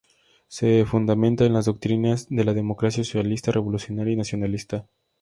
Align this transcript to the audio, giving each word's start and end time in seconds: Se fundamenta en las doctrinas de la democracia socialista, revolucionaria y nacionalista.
Se 0.47 0.83
fundamenta 0.85 1.45
en 1.45 1.53
las 1.53 1.65
doctrinas 1.65 2.25
de 2.31 2.43
la 2.43 2.55
democracia 2.55 3.03
socialista, 3.03 3.51
revolucionaria 3.51 4.13
y 4.13 4.15
nacionalista. 4.15 4.87